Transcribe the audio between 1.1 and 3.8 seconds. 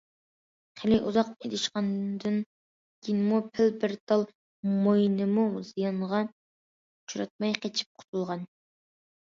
ئېلىشقاندىن كېيىنمۇ پىل